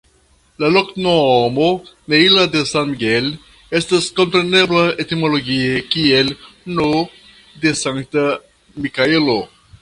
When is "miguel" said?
2.93-3.27